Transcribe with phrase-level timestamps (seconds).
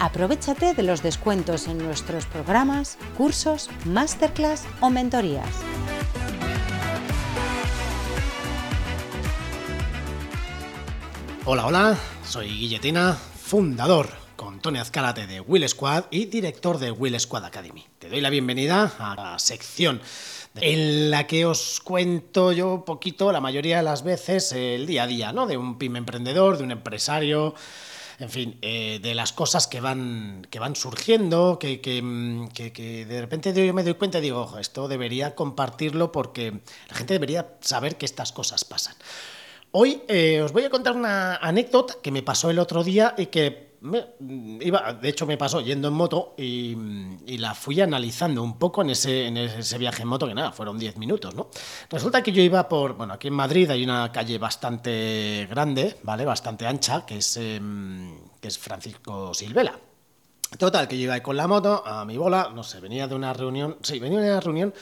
[0.00, 5.48] Aprovechate de los descuentos en nuestros programas, cursos, masterclass o mentorías.
[11.46, 17.18] Hola, hola, soy Guilletina, fundador con Tony Azcárate de Will Squad y director de Will
[17.20, 17.86] Squad Academy.
[17.98, 20.00] Te doy la bienvenida a la sección
[20.56, 25.06] en la que os cuento yo poquito, la mayoría de las veces, el día a
[25.06, 25.46] día, ¿no?
[25.46, 27.54] De un pyme emprendedor, de un empresario,
[28.18, 32.02] en fin, eh, de las cosas que van, que van surgiendo, que, que,
[32.54, 36.60] que, que, de repente yo me doy cuenta y digo, ojo, esto debería compartirlo porque
[36.88, 38.94] la gente debería saber que estas cosas pasan.
[39.76, 43.26] Hoy eh, os voy a contar una anécdota que me pasó el otro día y
[43.26, 43.63] que
[44.60, 46.74] iba, de hecho me pasó yendo en moto y,
[47.38, 50.78] la fui analizando un poco en ese, en ese viaje en moto, que nada, fueron
[50.78, 51.48] 10 minutos, ¿no?
[51.90, 56.24] Resulta que yo iba por, bueno, aquí en Madrid hay una calle bastante grande, ¿vale?
[56.24, 57.60] Bastante ancha, que es, eh,
[58.40, 59.78] que es Francisco Silvela.
[60.58, 63.32] Total, que yo iba con la moto a mi bola, no sé, venía de una
[63.32, 64.74] reunión, sí, venía de una reunión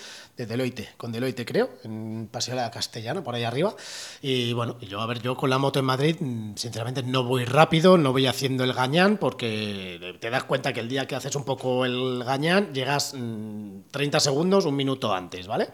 [0.42, 3.74] de Deloitte, con Deloitte creo, en Paseo de la Castellana, por ahí arriba.
[4.20, 6.16] Y bueno, yo, a ver, yo con la moto en Madrid,
[6.56, 10.88] sinceramente no voy rápido, no voy haciendo el gañán, porque te das cuenta que el
[10.88, 15.68] día que haces un poco el gañán, llegas mmm, 30 segundos, un minuto antes, ¿vale?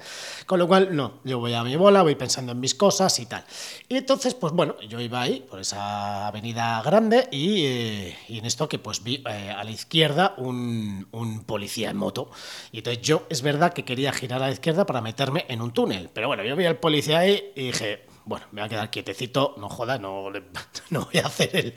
[0.47, 3.27] Con lo cual, no, yo voy a mi bola, voy pensando en mis cosas y
[3.27, 3.45] tal.
[3.89, 8.69] Y entonces, pues bueno, yo iba ahí, por esa avenida grande, y, eh, en esto
[8.69, 12.31] que pues vi eh, a la izquierda un, un policía en moto.
[12.73, 15.73] Y entonces yo, es verdad que quería girar a la izquierda para meterme en un
[15.73, 16.11] túnel.
[16.13, 19.55] Pero bueno, yo vi al policía ahí y dije, bueno, me voy a quedar quietecito,
[19.59, 20.31] no joda, no,
[20.91, 21.75] no voy a hacer el,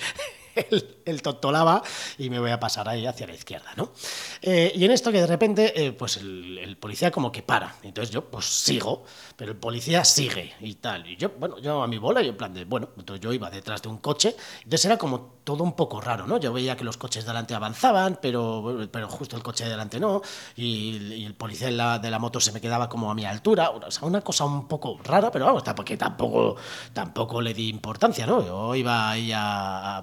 [1.06, 1.84] el, tontolaba
[2.18, 3.92] y me voy a pasar ahí hacia la izquierda, ¿no?
[4.42, 7.76] Eh, y en esto que de repente, eh, pues el, policía como que para.
[7.84, 9.04] Entonces yo, pues sigo,
[9.36, 11.08] pero el policía sigue y tal.
[11.08, 13.50] Y yo, bueno, yo a mi bola, yo en plan de, bueno, entonces yo iba
[13.50, 14.36] detrás de un coche.
[14.64, 16.38] Entonces era como todo un poco raro, ¿no?
[16.38, 20.22] Yo veía que los coches delante avanzaban, pero, pero justo el coche de delante no.
[20.56, 21.68] Y, el policía
[22.00, 23.72] de la, moto se me quedaba como a mi altura.
[23.72, 26.56] O sea, una cosa un poco rara, pero vamos, porque tampoco,
[26.94, 28.46] tampoco le di importancia, ¿no?
[28.46, 30.02] Yo iba ahí a,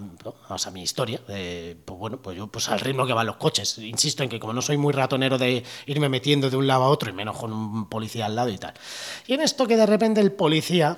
[0.51, 1.21] a mi historia.
[1.29, 3.79] Eh, pues bueno, pues yo pues al ritmo que van los coches.
[3.79, 6.89] Insisto en que como no soy muy ratonero de irme metiendo de un lado a
[6.89, 8.75] otro y menos con un policía al lado y tal.
[9.27, 10.97] Y en esto que de repente el policía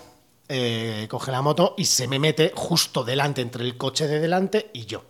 [0.48, 4.70] eh, coge la moto y se me mete justo delante entre el coche de delante
[4.72, 5.04] y yo.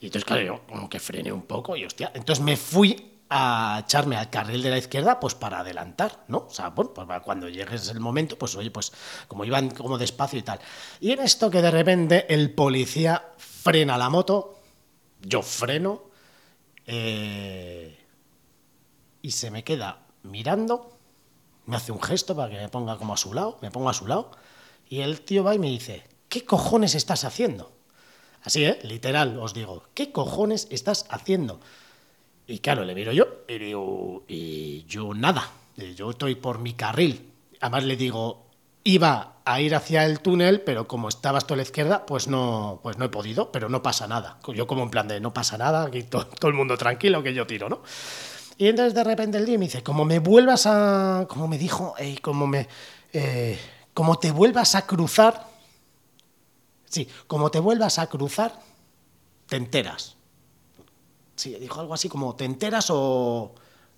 [0.00, 2.10] Y entonces, claro, yo como que frené un poco y hostia.
[2.14, 6.46] Entonces me fui a echarme al carril de la izquierda, pues para adelantar, ¿no?
[6.48, 8.92] O sea, bueno, pues cuando llegues el momento, pues oye, pues
[9.26, 10.60] como iban como despacio y tal.
[11.00, 14.60] Y en esto que de repente el policía frena la moto,
[15.22, 16.02] yo freno,
[16.86, 17.98] eh,
[19.22, 20.98] y se me queda mirando,
[21.64, 23.94] me hace un gesto para que me ponga como a su lado, me pongo a
[23.94, 24.30] su lado,
[24.90, 27.72] y el tío va y me dice, ¿qué cojones estás haciendo?
[28.42, 28.78] Así, ¿eh?
[28.82, 31.60] Literal, os digo, ¿qué cojones estás haciendo?
[32.52, 35.50] Y claro, le miro yo y digo, y yo nada,
[35.96, 37.32] yo estoy por mi carril.
[37.62, 38.44] Además le digo,
[38.84, 42.78] iba a ir hacia el túnel, pero como estabas tú a la izquierda, pues no,
[42.82, 44.38] pues no he podido, pero no pasa nada.
[44.54, 47.46] Yo como en plan de, no pasa nada, aquí todo, el mundo tranquilo, que yo
[47.46, 47.80] tiro, ¿no?
[48.58, 51.94] Y entonces de repente el día me dice, como me vuelvas a, como me dijo,
[51.98, 52.68] eh, como me,
[53.14, 53.58] eh,
[53.94, 55.46] como te vuelvas a cruzar,
[56.84, 58.60] sí, como te vuelvas a cruzar,
[59.46, 60.16] te enteras.
[61.42, 63.52] Sí, dijo algo así como, ¿te enteras o,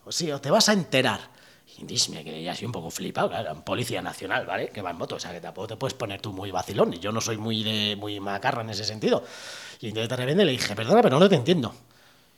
[0.06, 1.20] o sí, o te vas a enterar?
[1.76, 4.70] Y dice, que ya soy un poco flipado, claro, era policía nacional, ¿vale?
[4.70, 7.00] Que va en moto, o sea, que tampoco te puedes poner tú muy vacilón, y
[7.00, 9.22] yo no soy muy de muy macarra en ese sentido.
[9.78, 11.74] Y de repente le dije, perdona, pero no te entiendo.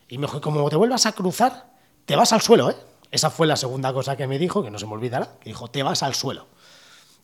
[0.08, 1.70] Y me dijo, como te vuelvas a cruzar,
[2.04, 2.76] te vas al suelo, ¿eh?
[3.12, 5.68] Esa fue la segunda cosa que me dijo, que no se me olvidará, que dijo,
[5.68, 6.48] te vas al suelo.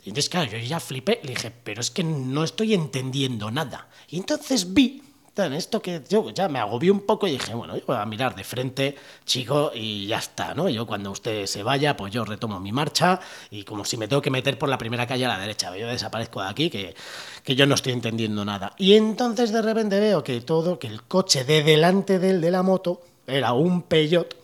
[0.04, 3.88] Y entonces, claro, yo ya flipé, le dije, pero es que no estoy entendiendo nada.
[4.08, 5.02] Y entonces vi
[5.36, 8.04] en esto que yo ya me agobié un poco y dije, bueno, yo voy a
[8.04, 10.68] mirar de frente, chico, y ya está, ¿no?
[10.68, 13.18] Yo cuando usted se vaya, pues yo retomo mi marcha
[13.50, 15.86] y como si me tengo que meter por la primera calle a la derecha, yo
[15.86, 16.94] desaparezco de aquí, que,
[17.42, 18.74] que yo no estoy entendiendo nada.
[18.76, 22.62] Y entonces de repente veo que todo, que el coche de delante del de la
[22.62, 24.36] moto era un Peugeot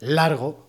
[0.00, 0.66] largo,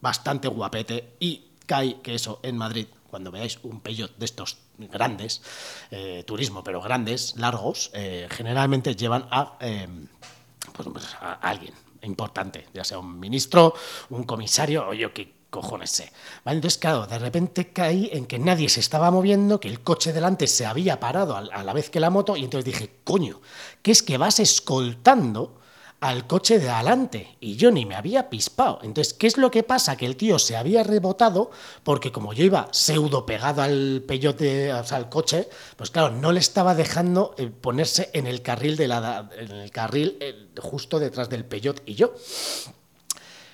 [0.00, 4.58] bastante guapete, y cae que eso en Madrid, cuando veáis un Peugeot de estos
[4.88, 5.42] grandes,
[5.90, 12.84] eh, turismo, pero grandes, largos, eh, generalmente llevan a, pues, pues, a alguien importante, ya
[12.84, 13.74] sea un ministro,
[14.10, 16.12] un comisario o yo qué cojones sé.
[16.46, 20.46] Entonces, claro, de repente caí en que nadie se estaba moviendo, que el coche delante
[20.46, 23.40] se había parado a la vez que la moto, y entonces dije, coño,
[23.82, 25.60] ¿qué es que vas escoltando
[26.02, 28.80] al coche de adelante y yo ni me había pispado.
[28.82, 29.96] Entonces, ¿qué es lo que pasa?
[29.96, 31.52] Que el tío se había rebotado
[31.84, 36.74] porque como yo iba pseudo pegado al peyote, al coche, pues claro, no le estaba
[36.74, 41.44] dejando eh, ponerse en el carril de la en el carril eh, justo detrás del
[41.44, 42.14] peyot y yo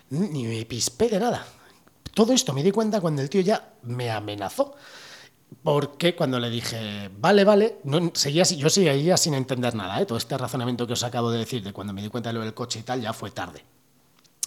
[0.08, 1.46] ni me pispé de nada.
[2.14, 4.74] Todo esto me di cuenta cuando el tío ya me amenazó.
[5.62, 10.00] Porque cuando le dije, vale, vale, no, seguía, yo seguía sin entender nada.
[10.00, 10.06] ¿eh?
[10.06, 12.40] Todo este razonamiento que os acabo de decir de cuando me di cuenta de lo
[12.40, 13.64] del coche y tal, ya fue tarde.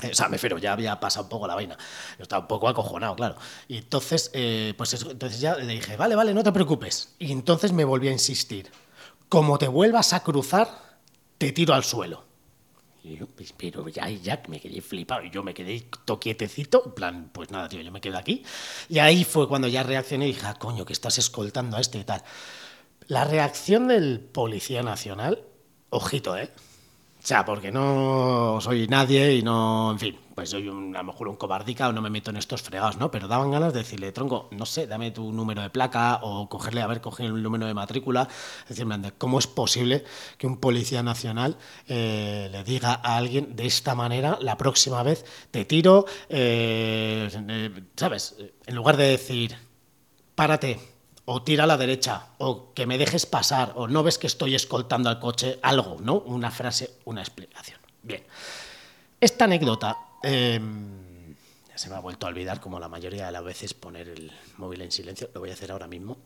[0.10, 1.78] O sea, me refiero, ya había pasado un poco la vaina.
[2.18, 3.36] Yo estaba un poco acojonado, claro.
[3.68, 7.14] Y entonces, eh, pues eso, entonces ya le dije, vale, vale, no te preocupes.
[7.20, 8.72] Y entonces me volví a insistir.
[9.28, 10.70] Como te vuelvas a cruzar,
[11.38, 12.31] te tiro al suelo.
[13.04, 15.24] Yo, pues, pero ya, ya me quedé flipado.
[15.24, 18.44] Y yo me quedé toquietecito, en plan, pues nada, tío, yo me quedo aquí.
[18.90, 21.98] Y ahí fue cuando ya reaccioné y dije, ah, coño, que estás escoltando a este
[22.00, 22.24] y tal.
[23.08, 25.44] La reacción del Policía Nacional,
[25.90, 26.52] ojito, ¿eh?
[27.22, 31.06] O sea, porque no soy nadie y no, en fin, pues soy un, a lo
[31.06, 33.12] mejor un cobardica o no me meto en estos fregados, ¿no?
[33.12, 36.82] Pero daban ganas de decirle, tronco, no sé, dame tu número de placa o cogerle,
[36.82, 38.28] a ver, coger el número de matrícula.
[38.68, 40.04] Decirme, ¿cómo es posible
[40.40, 41.58] que un policía nacional
[41.88, 47.84] eh, le diga a alguien de esta manera, la próxima vez te tiro, eh, eh,
[47.98, 48.36] ¿sabes?
[48.66, 49.56] En lugar de decir,
[50.34, 50.91] párate,
[51.26, 54.56] o tira a la derecha, o que me dejes pasar, o no ves que estoy
[54.56, 56.20] escoltando al coche, algo, ¿no?
[56.20, 57.80] Una frase, una explicación.
[58.02, 58.24] Bien.
[59.20, 61.36] Esta anécdota em,
[61.70, 64.32] ya se me ha vuelto a olvidar, como la mayoría de las veces, poner el
[64.58, 65.30] móvil en silencio.
[65.34, 66.18] Lo voy a hacer ahora mismo.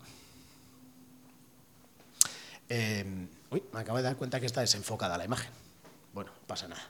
[2.70, 5.52] Em, uy, me acabo de dar cuenta que está desenfocada la imagen.
[6.14, 6.90] Bueno, pasa nada.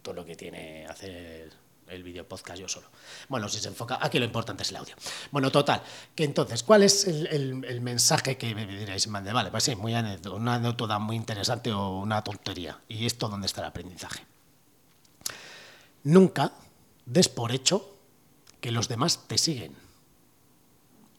[0.00, 1.52] Todo lo que tiene hacer
[1.92, 2.88] el vídeo podcast yo solo.
[3.28, 4.94] Bueno, si se enfoca, aquí lo importante es el audio.
[5.30, 5.82] Bueno, total,
[6.14, 9.10] que entonces, ¿cuál es el, mensaje que me diréis?
[9.10, 12.80] Vale, pues sí, muy una anécdota muy interesante o una tontería.
[12.88, 14.24] ¿Y esto dónde está el aprendizaje?
[16.04, 16.52] Nunca
[17.06, 17.96] des por hecho
[18.60, 19.76] que los demás te siguen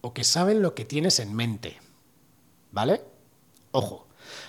[0.02, 1.80] o que saben lo que tienes en mente.
[2.72, 3.02] ¿Vale?
[3.72, 4.03] Ojo,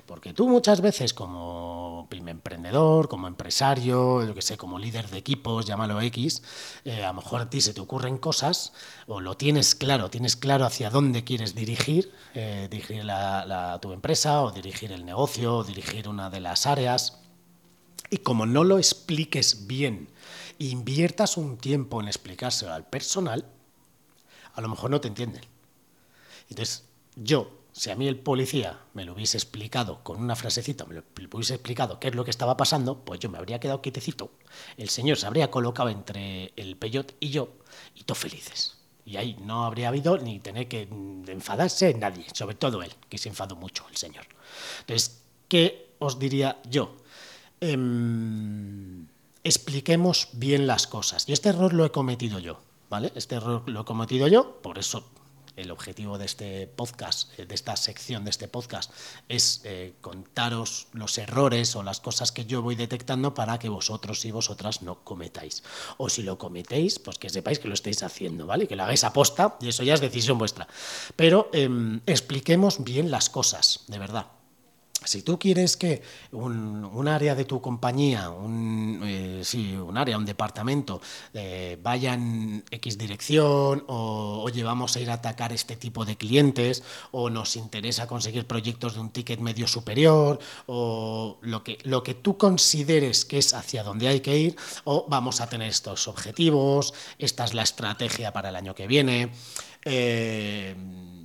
[0.07, 5.67] porque tú muchas veces como emprendedor, como empresario, yo que sé, como líder de equipos,
[5.67, 6.43] llámalo X,
[6.85, 8.73] eh, a lo mejor a ti se te ocurren cosas
[9.07, 14.43] o lo tienes claro, tienes claro hacia dónde quieres dirigir, eh, dirigir la, tu empresa
[14.43, 17.21] o dirigir el negocio o dirigir una de las áreas.
[18.11, 20.09] Y como no lo expliques bien,
[20.59, 23.47] inviertas un tiempo en explicárselo al personal,
[24.55, 25.43] a lo mejor no te entienden.
[26.49, 26.85] Entonces,
[27.17, 31.03] yo si a mí el policía me lo hubiese explicado con una frasecita, me lo,
[31.33, 34.31] hubiese explicado qué es lo que estaba pasando, pues yo me habría quedado quietecito.
[34.77, 37.49] El señor se habría colocado entre el peyot y yo,
[37.97, 38.79] y todos felices.
[39.05, 40.83] Y ahí no habría habido ni tener que
[41.27, 44.25] enfadarse nadie, sobre todo él, que se enfadó mucho, el señor.
[44.83, 46.95] Entonces, ¿qué os diría yo?
[47.61, 49.09] Em,
[49.43, 51.29] expliquemos bien las cosas.
[51.29, 53.11] Y este error lo he cometido yo, ¿vale?
[53.17, 55.11] Este error lo he cometido yo, por eso
[55.57, 58.91] el objetivo de este podcast, eh, de esta sección de este podcast,
[59.29, 64.25] es eh, contaros los errores o las cosas que yo voy detectando para que vosotros
[64.25, 65.63] y vosotras no cometáis.
[65.97, 68.67] O si lo cometéis, pues que sepáis que lo estáis haciendo, ¿vale?
[68.67, 70.67] Que lo hagáis aposta y eso ya es decisión vuestra.
[71.17, 74.27] Pero em, expliquemos bien las cosas, de verdad.
[75.05, 79.43] Si tú quieres que un, área de tu compañía, un, eh,
[79.79, 81.01] un área, un departamento,
[81.33, 86.17] eh, vaya en X dirección, o oye, vamos a ir a atacar este tipo de
[86.17, 92.03] clientes, o nos interesa conseguir proyectos de un ticket medio superior, o lo que, lo
[92.03, 96.09] que tú consideres que es hacia donde hay que ir, o vamos a tener estos
[96.09, 99.31] objetivos, esta es la estrategia para el año que viene,
[99.85, 100.75] eh,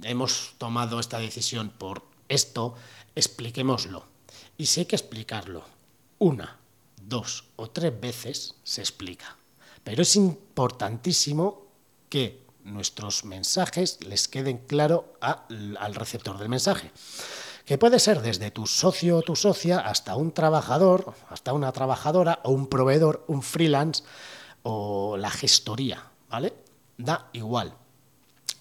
[0.04, 2.76] hemos tomado esta decisión por esto,
[3.16, 4.06] expliquémoslo.
[4.58, 5.64] Y si hay que explicarlo
[6.20, 6.58] una,
[7.02, 9.38] dos o tres veces, se explica.
[9.84, 11.68] Pero es importantísimo
[12.10, 16.92] que nuestros mensajes les queden claro al receptor del mensaje.
[17.66, 22.40] Que puede ser desde tu socio o tu socia hasta un trabajador, hasta una trabajadora
[22.44, 24.04] o un proveedor, un freelance
[24.64, 26.54] o la gestoría, ¿vale?
[26.98, 27.74] Da igual.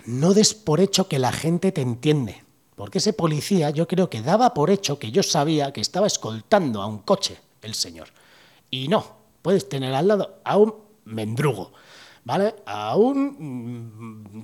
[0.05, 2.45] No des por hecho que la gente te entiende.
[2.79, 6.81] Porque ese policía yo creo que daba por hecho que yo sabía que estaba escoltando
[6.81, 8.07] a un coche el señor.
[8.71, 9.05] Y no,
[9.43, 10.73] puedes tener al lado a un
[11.05, 11.73] mendrugo,
[12.23, 12.55] ¿vale?
[12.67, 14.43] A un mm,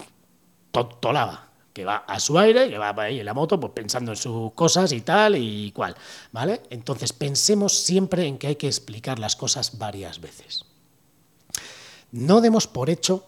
[0.73, 4.17] tontolaba, que va a su aire, que va ahí en la moto, pues pensando en
[4.17, 5.95] sus cosas y tal y cual,
[6.33, 6.62] ¿vale?
[6.71, 10.64] Entonces pensemos siempre en que hay que explicar las cosas varias veces.
[12.11, 13.26] No demos por hecho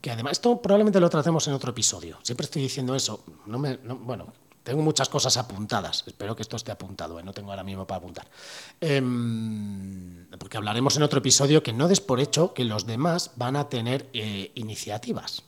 [0.00, 2.18] que además esto probablemente lo tratemos en otro episodio.
[2.22, 3.24] Siempre estoy diciendo eso.
[3.46, 6.04] Bueno, tengo muchas cosas apuntadas.
[6.06, 7.18] Espero que esto esté apuntado.
[7.18, 7.22] ¿eh?
[7.22, 8.28] No tengo ahora mismo para apuntar.
[8.80, 13.56] Em, porque hablaremos en otro episodio que no des por hecho que los demás van
[13.56, 15.42] a tener eh, iniciativas.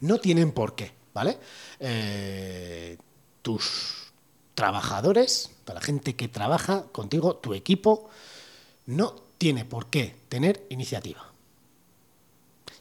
[0.00, 1.00] No tienen por qué.
[1.12, 1.38] ¿vale?
[1.78, 2.96] Eh,
[3.42, 4.12] tus
[4.54, 8.10] trabajadores, la gente que trabaja contigo, tu equipo,
[8.86, 11.29] no tiene por qué tener iniciativa.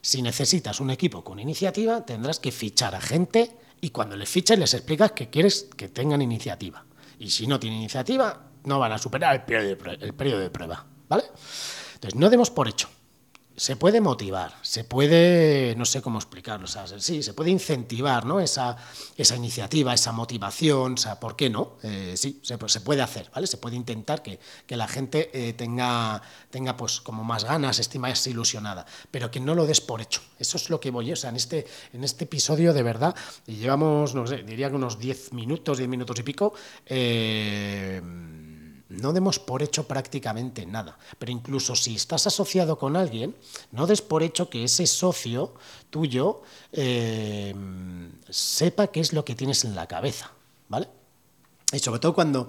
[0.01, 3.51] Si necesitas un equipo con iniciativa, tendrás que fichar a gente
[3.81, 6.85] y cuando les fiches les explicas que quieres que tengan iniciativa.
[7.17, 9.41] Y si no tienen iniciativa, no van a superar el
[10.13, 10.85] periodo de, prueba.
[11.07, 11.23] ¿Vale?
[11.95, 12.89] Entonces, no demos por hecho
[13.59, 18.39] se puede motivar, se puede, no sé cómo explicarlo, sí, se puede incentivar ¿no?
[18.39, 18.77] esa,
[19.17, 21.73] esa iniciativa, esa motivación, o sea, ¿por qué no?
[21.83, 23.47] Eh, sí, se, se, puede hacer, ¿vale?
[23.47, 24.39] Se puede intentar que,
[24.69, 29.53] la gente eh, tenga, tenga pues como más ganas, esté más ilusionada, pero que no
[29.55, 30.21] lo des por hecho.
[30.39, 33.13] Eso es lo que voy, o sea, en este, en este episodio de verdad,
[33.45, 36.53] y llevamos, no sé, diría que unos 10 minutos, 10 minutos y pico,
[36.85, 38.01] eh,
[38.89, 40.97] no demos por hecho prácticamente nada.
[41.17, 43.35] Pero incluso si estás asociado con alguien,
[43.71, 45.53] no des por hecho que ese socio
[45.89, 46.41] tuyo
[46.71, 47.55] eh,
[48.29, 50.31] sepa qué es lo que tienes en la cabeza,
[50.67, 50.87] ¿vale?
[51.71, 52.47] Y sobre todo cuando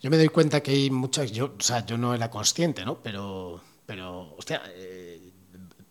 [0.00, 2.98] yo me doy cuenta que hay muchas, yo, o sea, yo no era consciente, ¿no?
[3.02, 5.05] Pero, pero, hostia, eh,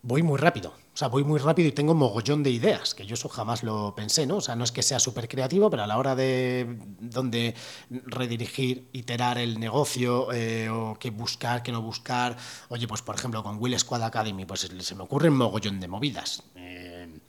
[0.06, 0.70] voy muy rápido.
[0.70, 3.94] O sea, voy muy rápido y tengo mogollón de ideas, que yo eso jamás lo
[3.96, 4.38] pensé, ¿no?
[4.38, 7.54] O sea, no es que sea súper creativo, pero a la hora de donde
[7.90, 12.38] redirigir, iterar el negocio, eh, o qué buscar, qué no buscar.
[12.70, 16.44] Oye, pues por ejemplo, con Will Squad Academy, pues se me ocurren mogollón de movidas.
[16.56, 17.20] Eh,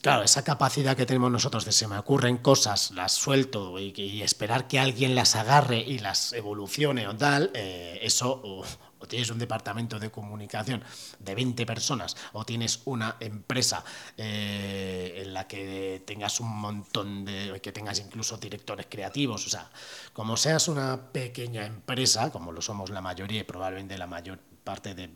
[0.00, 4.66] claro, esa capacidad que tenemos nosotros de se me ocurren cosas, las suelto y, esperar
[4.66, 8.64] que alguien las agarre y las evolucione o tal, eh, eso
[8.98, 10.82] o tienes un departamento de comunicación
[11.18, 13.84] de 20 personas, o tienes una empresa
[14.16, 19.70] eh, en la que tengas un montón de, que tengas incluso directores creativos, o sea,
[20.12, 24.94] como seas una pequeña empresa, como lo somos la mayoría y probablemente la mayor parte
[24.94, 25.10] de,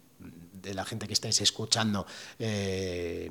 [0.75, 2.07] la gente que estáis escuchando,
[2.39, 3.31] eh,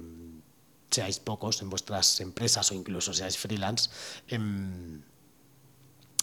[0.89, 3.89] seáis pocos en vuestras empresas o incluso seáis freelance,
[4.27, 5.01] em,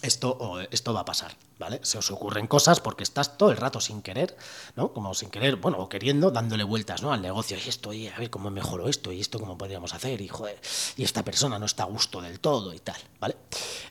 [0.01, 1.79] esto, va a pasar, ¿vale?
[1.83, 4.37] Se os ocurren cosas porque estás todo el rato sin querer,
[4.75, 4.93] ¿no?
[4.93, 7.11] Como sin querer, bueno, o queriendo, dándole vueltas, ¿no?
[7.11, 10.21] Al negocio, y esto, y a ver cómo mejoro esto, y esto cómo podríamos hacer,
[10.21, 10.59] y joder,
[10.95, 13.35] y esta persona no está a gusto del todo y tal, ¿vale?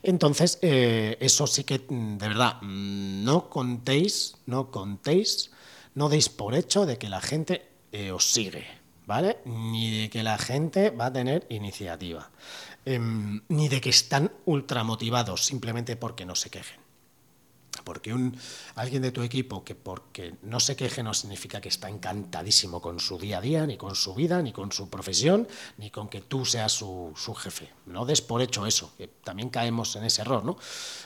[0.03, 5.51] Entonces, eh, eso sí que, mm, de verdad, mm, no contéis, no contéis,
[5.95, 8.65] no deis por hecho de que la gente eh, os sigue,
[9.05, 9.39] ¿vale?
[9.45, 12.29] Ni de que la gente va a tener iniciativa.
[12.89, 16.86] Em, ni de que están ultramotivados simplemente porque no se quejen.
[17.87, 18.37] Porque un,
[18.75, 22.99] alguien de tu equipo que porque no se queje no significa que está encantadísimo con
[22.99, 26.19] su día a día, ni con su vida, ni con su profesión, ni con que
[26.19, 27.71] tú seas su, jefe.
[27.85, 30.57] No des por hecho eso, que también caemos en ese error, ¿no?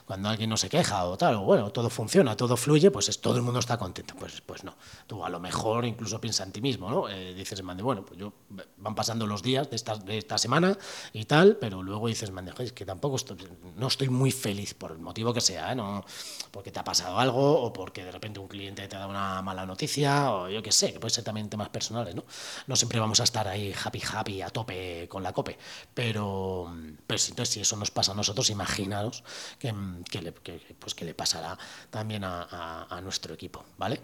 [0.07, 3.21] Cuando alguien no se queja o tal, o bueno, todo funciona, todo fluye, pues es,
[3.21, 4.15] todo el mundo está contento.
[4.17, 4.75] Pues, pues no.
[5.05, 7.09] Tú a lo mejor incluso piensa en ti mismo, ¿no?
[7.09, 8.33] Eh, dices, mande, bueno, pues yo
[8.77, 10.75] van pasando los días de esta, de esta semana
[11.13, 13.37] y tal, pero luego dices, mande, es que tampoco estoy,
[13.77, 15.75] no estoy muy feliz por el motivo que sea, ¿eh?
[15.75, 16.03] No,
[16.49, 19.65] porque te ha pasado algo o porque de repente un cliente te da una mala
[19.65, 22.25] noticia o yo qué sé, que puede ser también temas personales, ¿no?
[22.67, 25.57] No siempre vamos a estar ahí happy happy a tope con la cope,
[25.93, 26.73] pero,
[27.05, 29.23] pero entonces si eso nos pasa a nosotros, imaginaros
[29.59, 29.73] que,
[30.21, 31.57] le, pues que le pasará
[31.89, 34.01] también a, a nuestro equipo, ¿vale?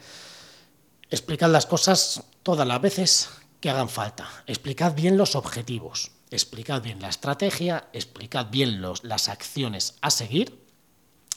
[1.10, 3.30] Explicad las cosas todas las veces
[3.62, 4.30] que hagan falta.
[4.46, 10.67] Explicad bien los objetivos, explicad bien la estrategia, explicad bien los, las acciones a seguir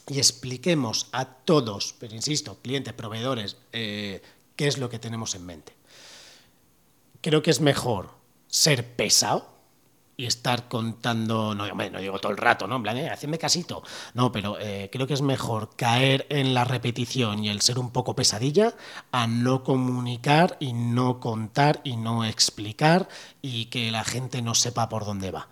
[0.08, 4.22] y expliquemos a todos, pero insisto, clientes, proveedores, eh,
[4.56, 5.74] qué es lo que tenemos en mente.
[7.20, 8.10] Creo que es mejor
[8.48, 9.50] ser pesado
[10.16, 12.76] y estar contando, no, no digo todo el rato, ¿no?
[12.76, 13.82] En plan, eh, casito.
[14.12, 17.90] No, pero eh, creo que es mejor caer en la repetición y el ser un
[17.90, 18.74] poco pesadilla
[19.12, 23.08] a no comunicar y no contar y no explicar
[23.40, 25.48] y que la gente no sepa por dónde va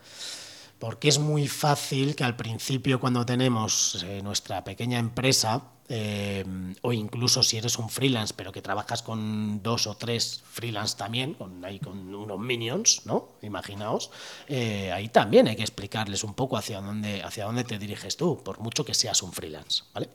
[0.78, 6.44] porque es muy fácil que al principio cuando tenemos eh, nuestra pequeña empresa, eh,
[6.82, 11.34] o incluso si eres un freelance, pero que trabajas con dos o tres freelance también,
[11.34, 13.30] con, con unos minions, ¿no?
[13.42, 14.10] Imaginaos,
[14.46, 18.40] eh, ahí también hay que explicarles un poco hacia dónde, hacia dónde te diriges tú,
[18.44, 20.10] por mucho que seas un freelance, ¿vale?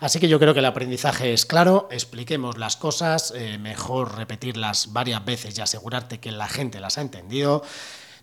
[0.00, 5.24] Así que yo creo que el aprendizaje es claro, expliquemos las cosas, mejor repetirlas varias
[5.24, 7.62] veces y asegurarte que la gente las ha entendido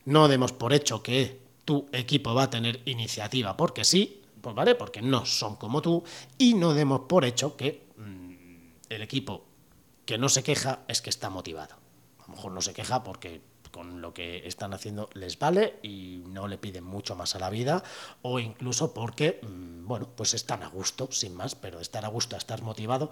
[0.04, 4.76] No demos por hecho que tu equipo va a tener iniciativa porque sí, pues vale,
[4.76, 6.04] porque no son como tú,
[6.38, 8.34] y no demos por hecho que mm,
[8.90, 9.46] el equipo
[10.06, 11.76] que no se queja es que está motivado.
[12.20, 13.42] A lo mejor no se queja porque
[13.72, 17.50] con lo que están haciendo les vale y no le piden mucho más a la
[17.50, 17.84] vida
[18.22, 22.36] o incluso porque, mm, bueno, pues están a gusto, sin más, pero estar a gusto,
[22.36, 23.12] estar motivado,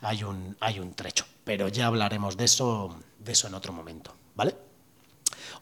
[0.00, 1.24] hay un, hay un trecho.
[1.44, 4.69] Pero ya hablaremos de eso, de eso en otro momento, ¿vale?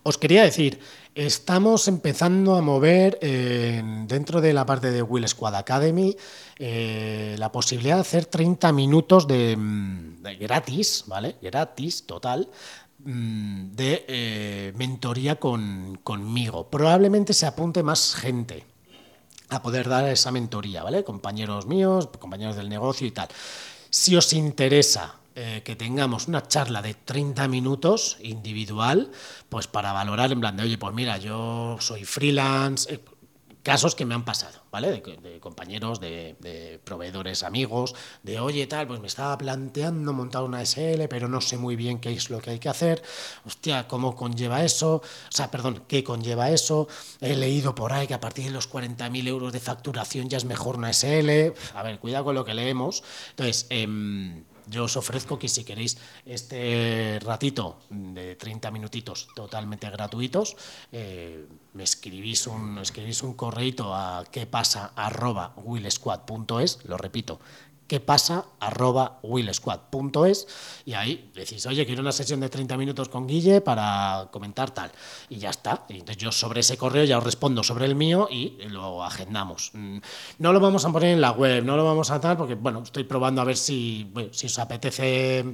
[0.02, 0.78] Os quería decir,
[1.14, 6.16] estamos empezando a mover eh, dentro de la parte de Will Squad Academy
[6.58, 11.36] eh, la posibilidad de hacer 30 minutos de, mm, de gratis, ¿vale?
[11.42, 12.48] Gratis, total,
[13.04, 16.68] Mm, de eh, mentoría con, conmigo.
[16.68, 18.66] Probablemente se apunte más gente
[19.50, 21.04] a poder dar esa mentoría, ¿vale?
[21.04, 23.28] Compañeros míos, compañeros del negocio y tal.
[23.88, 29.12] Si os interesa eh, que tengamos una charla de 30 minutos individual,
[29.48, 33.00] pues para valorar en plan de, oye, pues mira, yo soy freelance, eh,
[33.62, 34.90] casos que me han pasado, ¿vale?
[34.90, 41.06] De, compañeros, de, proveedores, amigos, de oye, tal, pues me estaba planteando montar una SL,
[41.08, 43.00] pero no sé muy bien qué es lo que hay que hacer.
[43.44, 44.96] Hostia, ¿cómo conlleva eso?
[44.96, 46.88] O sea, perdón, ¿qué conlleva eso?
[47.20, 50.44] He leído por ahí que a partir de los 40.000 euros de facturación ya es
[50.46, 51.54] mejor una SL.
[51.74, 53.04] A ver, cuidado con lo que leemos.
[53.30, 53.86] Entonces, eh,
[54.70, 60.56] yo os ofrezco que si queréis este ratito de 30 minutitos totalmente gratuitos,
[60.92, 64.46] eh, me escribís un, escribís un correito a qué
[66.84, 67.40] lo repito,
[67.88, 70.46] qué pasa arroba willsquad.es
[70.84, 74.92] y ahí decís, oye, quiero una sesión de 30 minutos con Guille para comentar tal.
[75.28, 75.86] Y ya está.
[75.88, 79.70] Y entonces yo sobre ese correo ya os respondo sobre el mío y lo agendamos.
[79.72, 79.98] Mm,
[80.38, 82.82] no lo vamos a poner en la web, no lo vamos a tal porque, bueno,
[82.82, 85.44] estoy probando a ver si, si os apetece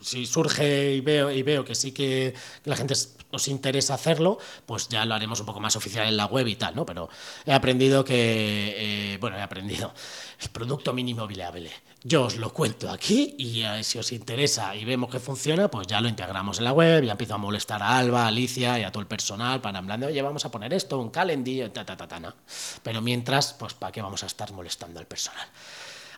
[0.00, 2.94] si surge y veo, y veo que sí que la gente
[3.32, 6.56] os interesa hacerlo, pues ya lo haremos un poco más oficial en la web y
[6.56, 6.84] tal, ¿no?
[6.84, 7.08] Pero
[7.46, 9.92] he aprendido que, eh, bueno, he aprendido
[10.40, 11.70] el producto mínimo viable.
[12.02, 15.86] Yo os lo cuento aquí y eh, si os interesa y vemos que funciona, pues
[15.86, 18.84] ya lo integramos en la web, ya empiezo a molestar a Alba, a Alicia y
[18.84, 21.96] a todo el personal para hablando, oye, vamos a poner esto, un calendario, ta, ta,
[21.96, 22.34] ta, ta,
[22.82, 25.46] Pero mientras, pues ¿para qué vamos a estar molestando al personal?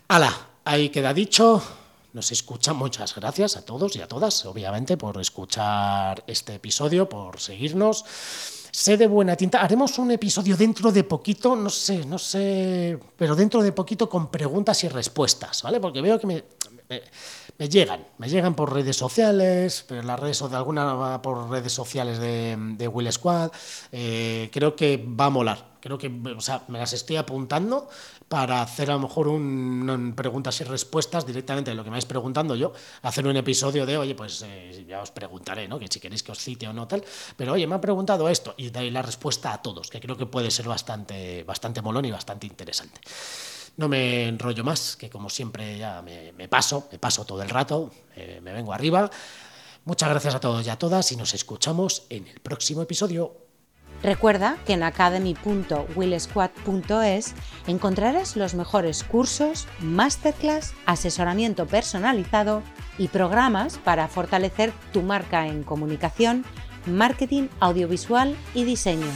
[0.09, 0.49] ¡Hala!
[0.65, 1.63] Ahí queda dicho
[2.13, 2.73] nos escucha.
[2.73, 8.05] Muchas gracias a todos y a todas, obviamente, por escuchar este episodio, por seguirnos.
[8.71, 9.61] Sé de buena tinta.
[9.61, 14.31] Haremos un episodio dentro de poquito, no sé, no sé, pero dentro de poquito con
[14.31, 15.79] preguntas y respuestas, ¿vale?
[15.79, 16.45] Porque veo que me,
[17.59, 22.19] me, llegan, me llegan por redes sociales, pero las redes de alguna por redes sociales
[22.19, 23.51] de, de Will Squad.
[23.91, 25.73] Eh, creo que va a molar.
[25.81, 27.89] Creo que, o sea, me las estoy apuntando
[28.33, 32.07] para hacer a lo mejor un, preguntas y respuestas directamente de lo que me vais
[32.07, 35.79] preguntando yo, hacer un episodio de, oye, pues eh, ya os preguntaré, ¿no?
[35.79, 37.05] Que si queréis que os cite o no tal,
[37.37, 40.25] pero oye, me han preguntado esto y dais la respuesta a todos, que creo que
[40.25, 43.03] puede ser bastante, bastante molón y bastante interesante.
[43.77, 47.91] No me enrollo más, que como siempre ya me, paso, me paso todo el rato,
[48.17, 49.11] eh, me vengo arriba.
[49.85, 53.42] Muchas gracias a todos y a todas y nos escuchamos en el próximo episodio.
[54.03, 57.35] Recuerda que en academy.willsquad.es
[57.67, 62.63] encontrarás los mejores cursos, masterclass, asesoramiento personalizado
[62.99, 66.45] y programas para fortalecer tu marca en comunicación,
[66.87, 69.07] marketing audiovisual y diseño.